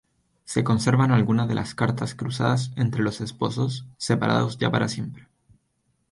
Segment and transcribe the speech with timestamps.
[0.45, 5.27] Se conservan algunas de las cartas cruzadas entre los esposos, separados ya para siempre.